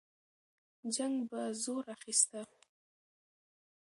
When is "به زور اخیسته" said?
1.29-2.41